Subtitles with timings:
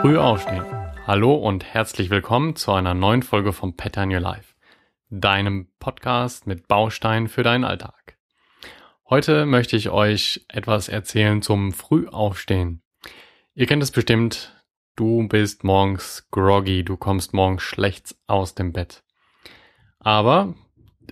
[0.00, 0.64] Früh aufstehen.
[1.08, 4.54] Hallo und herzlich willkommen zu einer neuen Folge vom Pattern Your Life,
[5.10, 8.16] deinem Podcast mit Bausteinen für deinen Alltag.
[9.10, 12.80] Heute möchte ich euch etwas erzählen zum Frühaufstehen.
[13.54, 14.64] Ihr kennt es bestimmt,
[14.94, 19.02] du bist morgens groggy, du kommst morgens schlecht aus dem Bett.
[19.98, 20.54] Aber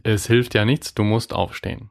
[0.04, 1.90] es hilft ja nichts, du musst aufstehen.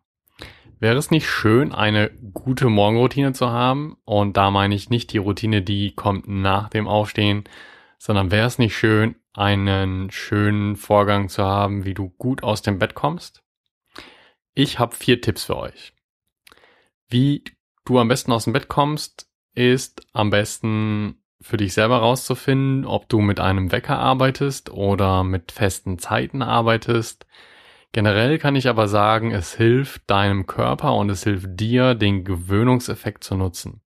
[0.85, 3.97] Wäre es nicht schön, eine gute Morgenroutine zu haben?
[4.05, 7.45] Und da meine ich nicht die Routine, die kommt nach dem Aufstehen,
[7.97, 12.77] sondern wäre es nicht schön, einen schönen Vorgang zu haben, wie du gut aus dem
[12.77, 13.41] Bett kommst?
[14.53, 15.93] Ich habe vier Tipps für euch.
[17.09, 17.43] Wie
[17.85, 23.09] du am besten aus dem Bett kommst, ist am besten für dich selber rauszufinden, ob
[23.09, 27.25] du mit einem Wecker arbeitest oder mit festen Zeiten arbeitest,
[27.95, 33.23] Generell kann ich aber sagen, es hilft deinem Körper und es hilft dir, den Gewöhnungseffekt
[33.23, 33.79] zu nutzen.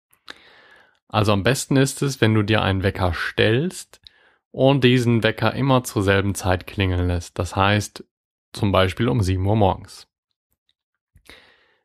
[1.10, 4.00] Also am besten ist es, wenn du dir einen Wecker stellst
[4.52, 7.38] und diesen Wecker immer zur selben Zeit klingeln lässt.
[7.38, 8.06] Das heißt
[8.54, 10.08] zum Beispiel um 7 Uhr morgens.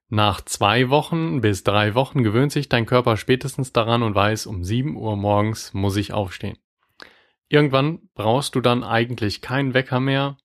[0.09, 4.63] Nach zwei Wochen bis drei Wochen gewöhnt sich dein Körper spätestens daran und weiß, um
[4.63, 6.59] 7 Uhr morgens muss ich aufstehen.
[7.49, 10.37] Irgendwann brauchst du dann eigentlich keinen Wecker mehr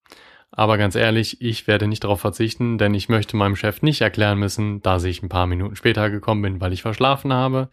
[0.51, 4.39] aber ganz ehrlich, ich werde nicht darauf verzichten, denn ich möchte meinem Chef nicht erklären
[4.39, 7.69] müssen, dass ich ein paar Minuten später gekommen bin, weil ich verschlafen habe,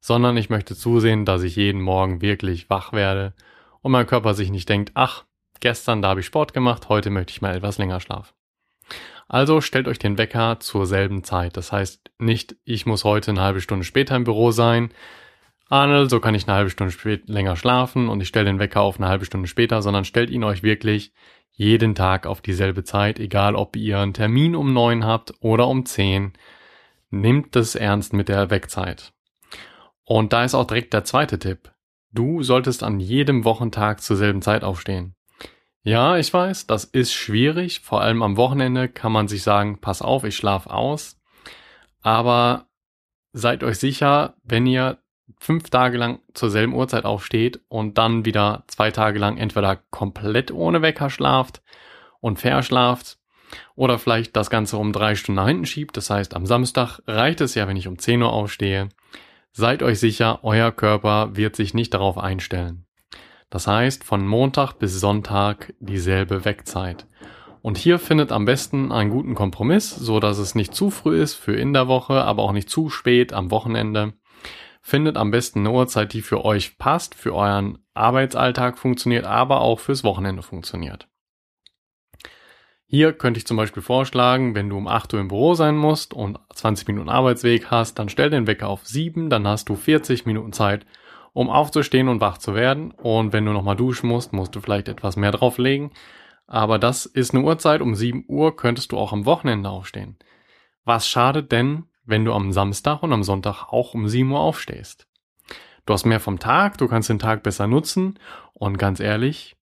[0.00, 3.34] sondern ich möchte zusehen, dass ich jeden Morgen wirklich wach werde
[3.80, 5.24] und mein Körper sich nicht denkt, ach,
[5.60, 8.32] gestern da habe ich Sport gemacht, heute möchte ich mal etwas länger schlafen.
[9.28, 11.56] Also stellt euch den Wecker zur selben Zeit.
[11.56, 14.92] Das heißt nicht, ich muss heute eine halbe Stunde später im Büro sein.
[15.72, 18.98] Arnold, so kann ich eine halbe Stunde länger schlafen und ich stelle den Wecker auf
[18.98, 21.14] eine halbe Stunde später, sondern stellt ihn euch wirklich
[21.50, 25.86] jeden Tag auf dieselbe Zeit, egal ob ihr einen Termin um neun habt oder um
[25.86, 26.34] zehn.
[27.08, 29.14] Nimmt es ernst mit der Wegzeit.
[30.04, 31.72] Und da ist auch direkt der zweite Tipp.
[32.10, 35.14] Du solltest an jedem Wochentag zur selben Zeit aufstehen.
[35.84, 37.80] Ja, ich weiß, das ist schwierig.
[37.80, 41.18] Vor allem am Wochenende kann man sich sagen, pass auf, ich schlaf aus.
[42.02, 42.66] Aber
[43.32, 44.98] seid euch sicher, wenn ihr
[45.38, 50.50] fünf Tage lang zur selben Uhrzeit aufsteht und dann wieder zwei Tage lang entweder komplett
[50.50, 51.62] ohne Wecker schlaft
[52.20, 53.18] und verschlaft
[53.74, 55.96] oder vielleicht das Ganze um drei Stunden nach hinten schiebt.
[55.96, 58.88] Das heißt, am Samstag reicht es ja, wenn ich um 10 Uhr aufstehe.
[59.52, 62.86] Seid euch sicher, euer Körper wird sich nicht darauf einstellen.
[63.50, 67.06] Das heißt, von Montag bis Sonntag dieselbe Wegzeit.
[67.60, 71.34] Und hier findet am besten einen guten Kompromiss, so dass es nicht zu früh ist
[71.34, 74.14] für in der Woche, aber auch nicht zu spät am Wochenende.
[74.82, 79.78] Findet am besten eine Uhrzeit, die für euch passt, für euren Arbeitsalltag funktioniert, aber auch
[79.78, 81.08] fürs Wochenende funktioniert.
[82.86, 86.12] Hier könnte ich zum Beispiel vorschlagen, wenn du um 8 Uhr im Büro sein musst
[86.12, 90.26] und 20 Minuten Arbeitsweg hast, dann stell den Wecker auf 7, dann hast du 40
[90.26, 90.84] Minuten Zeit,
[91.32, 92.90] um aufzustehen und wach zu werden.
[92.90, 95.92] Und wenn du nochmal duschen musst, musst du vielleicht etwas mehr drauflegen.
[96.46, 100.18] Aber das ist eine Uhrzeit, um 7 Uhr könntest du auch am Wochenende aufstehen.
[100.84, 105.06] Was schadet denn, wenn du am Samstag und am Sonntag auch um 7 Uhr aufstehst.
[105.86, 108.18] Du hast mehr vom Tag, du kannst den Tag besser nutzen
[108.52, 109.56] und ganz ehrlich,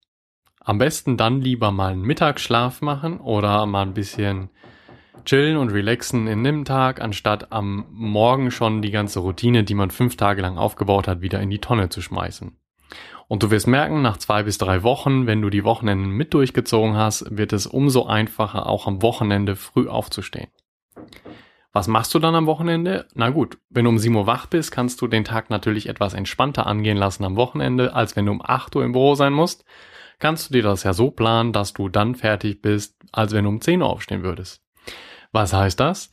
[0.60, 4.50] am besten dann lieber mal einen Mittagsschlaf machen oder mal ein bisschen
[5.26, 9.92] chillen und relaxen in dem Tag, anstatt am Morgen schon die ganze Routine, die man
[9.92, 12.58] fünf Tage lang aufgebaut hat, wieder in die Tonne zu schmeißen.
[13.28, 16.96] Und du wirst merken, nach zwei bis drei Wochen, wenn du die Wochenenden mit durchgezogen
[16.96, 20.50] hast, wird es umso einfacher, auch am Wochenende früh aufzustehen.
[21.72, 23.07] Was machst du dann am Wochenende?
[23.13, 26.16] Na gut, wenn du um 7 Uhr wach bist, kannst du den Tag natürlich etwas
[26.16, 29.66] entspannter angehen lassen am Wochenende, als wenn du um 8 Uhr im Büro sein musst.
[30.18, 33.50] Kannst du dir das ja so planen, dass du dann fertig bist, als wenn du
[33.52, 34.63] um 10 Uhr aufstehen würdest.
[35.31, 36.09] Was heißt das?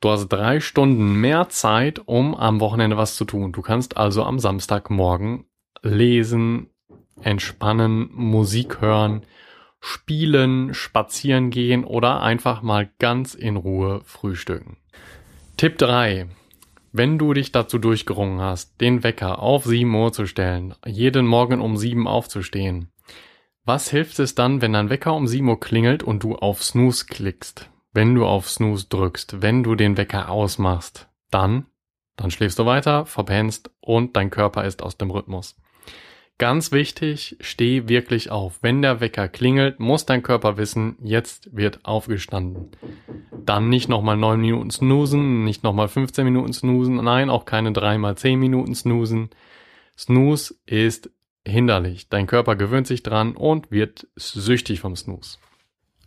[0.00, 3.52] Du hast drei Stunden mehr Zeit, um am Wochenende was zu tun.
[3.52, 5.44] Du kannst also am Samstagmorgen
[5.82, 6.70] lesen,
[7.20, 9.22] entspannen, Musik hören,
[9.80, 14.76] spielen, spazieren gehen oder einfach mal ganz in Ruhe frühstücken.
[15.56, 16.28] Tipp 3.
[16.92, 21.60] Wenn du dich dazu durchgerungen hast, den Wecker auf 7 Uhr zu stellen, jeden Morgen
[21.60, 22.90] um 7 aufzustehen,
[23.64, 27.06] was hilft es dann, wenn dein Wecker um 7 Uhr klingelt und du auf Snooze
[27.06, 27.70] klickst?
[27.92, 31.66] Wenn du auf Snooze drückst, wenn du den Wecker ausmachst, dann,
[32.16, 35.56] dann schläfst du weiter, verpennst und dein Körper ist aus dem Rhythmus.
[36.40, 38.60] Ganz wichtig, steh wirklich auf.
[38.62, 42.70] Wenn der Wecker klingelt, muss dein Körper wissen, jetzt wird aufgestanden.
[43.44, 47.98] Dann nicht nochmal 9 Minuten snoosen, nicht nochmal 15 Minuten snoosen, nein, auch keine 3
[47.98, 49.28] mal 10 Minuten snoosen.
[49.98, 51.10] Snooze ist
[51.46, 52.08] hinderlich.
[52.08, 55.36] Dein Körper gewöhnt sich dran und wird süchtig vom Snooze.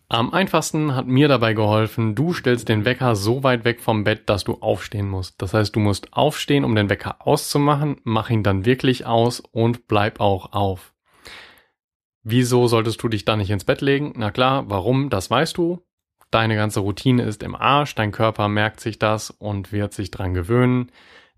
[0.09, 4.29] Am einfachsten hat mir dabei geholfen, du stellst den Wecker so weit weg vom Bett,
[4.29, 5.41] dass du aufstehen musst.
[5.41, 9.87] Das heißt, du musst aufstehen, um den Wecker auszumachen, mach ihn dann wirklich aus und
[9.87, 10.93] bleib auch auf.
[12.21, 14.13] Wieso solltest du dich da nicht ins Bett legen?
[14.15, 15.09] Na klar, warum?
[15.09, 15.81] Das weißt du.
[16.31, 20.33] Deine ganze Routine ist im Arsch, dein Körper merkt sich das und wird sich dran
[20.33, 20.91] gewöhnen.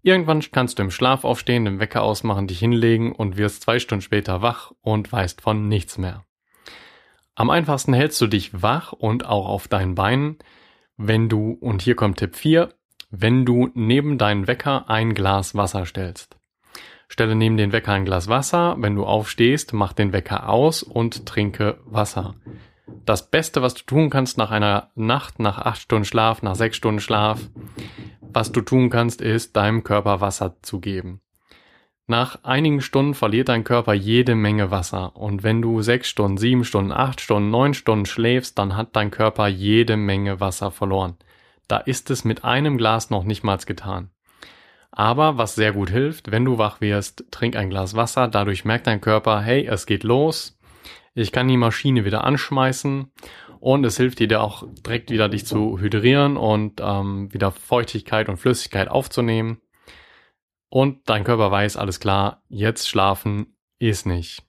[0.04, 4.04] Irgendwann kannst du im Schlaf aufstehen, den Wecker ausmachen, dich hinlegen und wirst zwei Stunden
[4.04, 6.24] später wach und weißt von nichts mehr.
[7.38, 10.38] Am einfachsten hältst du dich wach und auch auf deinen Beinen,
[10.96, 12.70] wenn du, und hier kommt Tipp 4,
[13.12, 16.38] wenn du neben deinen Wecker ein Glas Wasser stellst.
[17.10, 21.26] Stelle neben den Wecker ein Glas Wasser, wenn du aufstehst, mach den Wecker aus und
[21.26, 22.36] trinke Wasser.
[23.06, 26.78] Das Beste, was du tun kannst nach einer Nacht, nach acht Stunden Schlaf, nach sechs
[26.78, 27.42] Stunden Schlaf,
[28.22, 31.20] was du tun kannst, ist deinem Körper Wasser zu geben.
[32.07, 35.16] Nach einigen Stunden verliert dein Körper jede Menge Wasser.
[35.16, 39.10] Und wenn du sechs Stunden, sieben Stunden, acht Stunden, neun Stunden schläfst, dann hat dein
[39.10, 41.18] Körper jede Menge Wasser verloren.
[41.68, 44.12] Da ist es mit einem Glas noch nicht mal getan.
[44.92, 48.28] Aber was sehr gut hilft, wenn du wach wirst, trink ein Glas Wasser.
[48.28, 50.60] Dadurch merkt dein Körper, hey, es geht los.
[51.16, 53.12] Ich kann die Maschine wieder anschmeißen.
[53.60, 58.38] Und es hilft dir auch direkt wieder dich zu hydrieren und ähm, wieder Feuchtigkeit und
[58.38, 59.60] Flüssigkeit aufzunehmen
[60.75, 64.44] und dein Körper weiß, alles klar, jetzt schlafen ist nicht.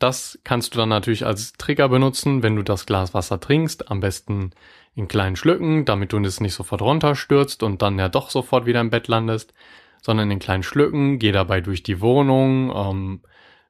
[0.00, 4.00] Das kannst du dann natürlich als Trigger benutzen, wenn du das Glas Wasser trinkst, am
[4.00, 4.50] besten
[4.96, 8.80] in kleinen Schlücken, damit du es nicht sofort runterstürzt und dann ja doch sofort wieder
[8.80, 9.54] im Bett landest,
[10.00, 13.20] sondern in kleinen Schlücken, geh dabei durch die Wohnung, ähm,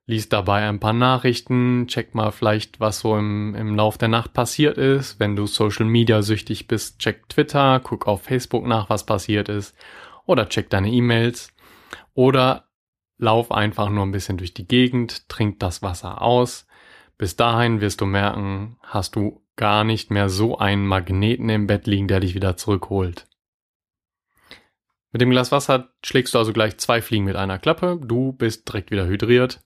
[0.07, 4.33] lies dabei ein paar Nachrichten, check mal vielleicht, was so im, im Lauf der Nacht
[4.33, 5.21] passiert ist.
[5.21, 9.77] Wenn du Social Media süchtig bist, check Twitter, guck auf Facebook nach, was passiert ist
[10.27, 11.53] oder check deine E-Mails
[12.15, 12.69] oder
[13.19, 16.67] lauf einfach nur ein bisschen durch die Gegend, trink das Wasser aus.
[17.19, 21.87] Bis dahin wirst du merken, hast du gar nicht mehr so einen Magneten im Bett
[21.87, 23.29] liegen, der dich wieder zurückholt.
[25.13, 28.01] Mit dem Glas Wasser schlägst du also gleich zwei Fliegen mit einer Klappe.
[28.03, 29.61] Du bist direkt wieder hydriert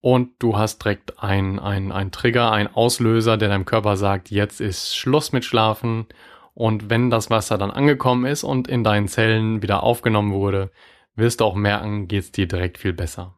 [0.00, 4.96] und du hast direkt ein, ein, Trigger, ein Auslöser, der deinem Körper sagt, jetzt ist
[4.96, 6.06] Schluss mit Schlafen
[6.54, 10.70] und wenn das Wasser dann angekommen ist und in deinen Zellen wieder aufgenommen wurde,
[11.14, 13.36] wirst du auch merken, geht's dir direkt viel besser.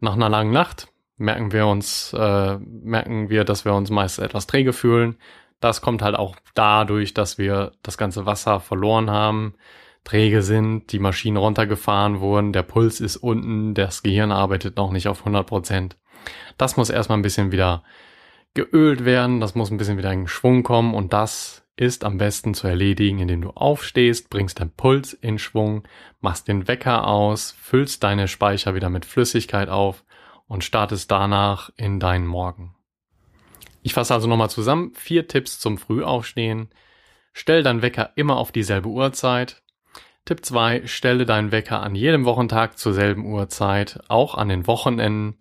[0.00, 4.46] Nach einer langen Nacht merken wir uns, äh, merken wir, dass wir uns meist etwas
[4.46, 5.16] träge fühlen.
[5.60, 9.54] Das kommt halt auch dadurch, dass wir das ganze Wasser verloren haben,
[10.04, 15.08] träge sind, die Maschinen runtergefahren wurden, der Puls ist unten, das Gehirn arbeitet noch nicht
[15.08, 15.96] auf 100 Prozent.
[16.58, 17.82] Das muss erstmal ein bisschen wieder
[18.54, 22.54] geölt werden, das muss ein bisschen wieder in Schwung kommen und das ist am besten
[22.54, 25.86] zu erledigen, indem du aufstehst, bringst deinen Puls in Schwung,
[26.20, 30.04] machst den Wecker aus, füllst deine Speicher wieder mit Flüssigkeit auf
[30.46, 32.74] und startest danach in deinen Morgen.
[33.82, 34.92] Ich fasse also nochmal zusammen.
[34.94, 36.70] Vier Tipps zum Frühaufstehen.
[37.32, 39.62] Stell deinen Wecker immer auf dieselbe Uhrzeit.
[40.24, 40.88] Tipp 2.
[40.88, 45.38] Stelle deinen Wecker an jedem Wochentag zur selben Uhrzeit, auch an den Wochenenden.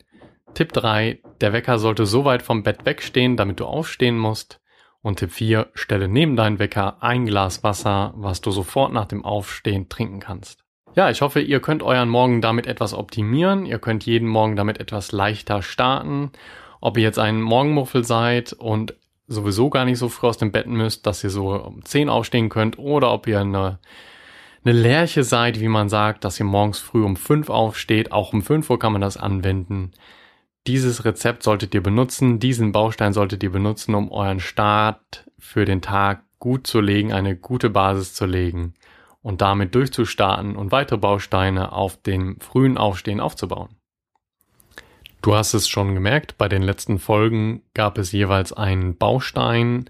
[0.54, 1.22] Tipp 3.
[1.42, 4.62] Der Wecker sollte so weit vom Bett wegstehen, damit du aufstehen musst.
[5.06, 9.24] Und Tipp 4, stelle neben deinen Wecker ein Glas Wasser, was du sofort nach dem
[9.24, 10.64] Aufstehen trinken kannst.
[10.96, 13.68] Ja, ich hoffe, ihr könnt euren Morgen damit etwas optimieren.
[13.68, 16.32] Ihr könnt jeden Morgen damit etwas leichter starten.
[16.82, 18.96] Ob ihr jetzt ein Morgenmuffel seid und
[19.28, 22.50] sowieso gar nicht so früh aus dem Bett müsst, dass ihr so um 10 aufstehen
[22.50, 23.78] könnt oder ob ihr eine,
[24.64, 28.12] eine Lerche seid, wie man sagt, dass ihr morgens früh um 5 aufsteht.
[28.12, 29.92] Auch um 5 Uhr kann man das anwenden.
[30.68, 35.82] Dieses Rezept solltet ihr benutzen, diesen Baustein solltet ihr benutzen, um euren Start für den
[35.82, 38.74] Tag gut zu legen, eine gute Basis zu legen
[39.22, 43.70] und damit durchzustarten und weitere Bausteine auf dem frühen Aufstehen aufzubauen.
[45.22, 49.90] Du hast es schon gemerkt, bei den letzten Folgen gab es jeweils einen Baustein,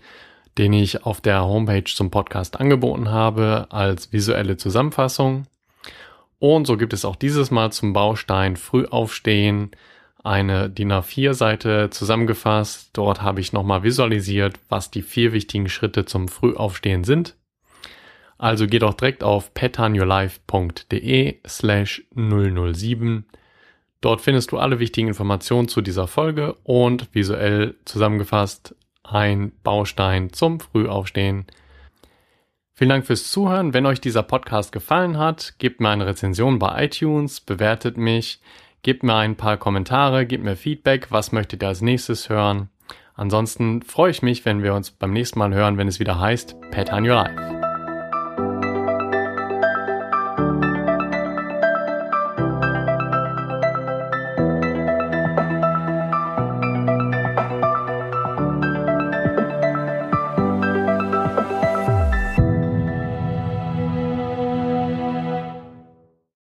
[0.58, 5.48] den ich auf der Homepage zum Podcast angeboten habe als visuelle Zusammenfassung.
[6.40, 9.72] Und so gibt es auch dieses Mal zum Baustein Frühaufstehen
[10.26, 12.90] eine DIN A4-Seite zusammengefasst.
[12.94, 17.36] Dort habe ich nochmal visualisiert, was die vier wichtigen Schritte zum Frühaufstehen sind.
[18.38, 23.26] Also geh doch direkt auf petanyourlife.de slash 007.
[24.02, 30.60] Dort findest du alle wichtigen Informationen zu dieser Folge und visuell zusammengefasst ein Baustein zum
[30.60, 31.46] Frühaufstehen.
[32.74, 33.74] Vielen Dank fürs Zuhören.
[33.74, 38.42] Wenn euch dieser Podcast gefallen hat, gebt mir eine Rezension bei iTunes, bewertet mich.
[38.86, 42.70] Gebt mir ein paar Kommentare, gebt mir Feedback, was möchtet ihr als nächstes hören.
[43.16, 46.56] Ansonsten freue ich mich, wenn wir uns beim nächsten Mal hören, wenn es wieder heißt
[46.70, 47.55] Pet on Your Life.